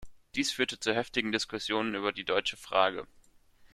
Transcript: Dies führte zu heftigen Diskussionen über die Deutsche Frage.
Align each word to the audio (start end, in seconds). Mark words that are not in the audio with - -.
Dies 0.33 0.51
führte 0.53 0.79
zu 0.79 0.95
heftigen 0.95 1.31
Diskussionen 1.31 1.93
über 1.93 2.11
die 2.11 2.23
Deutsche 2.23 2.57
Frage. 2.57 3.05